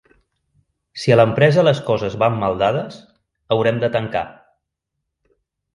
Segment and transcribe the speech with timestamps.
[1.01, 2.99] Si a l'empresa les coses van mal dades,
[3.57, 4.27] haurem de tancar.